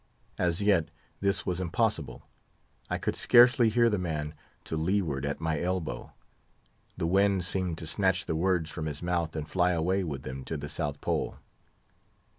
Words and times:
As 0.39 0.63
yet, 0.63 0.89
this 1.19 1.45
was 1.45 1.59
impossible; 1.59 2.23
I 2.89 2.97
could 2.97 3.15
scarcely 3.15 3.69
hear 3.69 3.87
the 3.87 3.99
man 3.99 4.33
to 4.63 4.75
leeward 4.75 5.27
at 5.27 5.39
my 5.39 5.61
elbow; 5.61 6.11
the 6.97 7.05
wind 7.05 7.45
seemed 7.45 7.77
to 7.77 7.85
snatch 7.85 8.25
the 8.25 8.35
words 8.35 8.71
from 8.71 8.87
his 8.87 9.03
mouth 9.03 9.35
and 9.35 9.47
fly 9.47 9.73
away 9.73 10.03
with 10.03 10.23
them 10.23 10.43
to 10.45 10.57
the 10.57 10.69
South 10.69 11.01
Pole. 11.01 11.35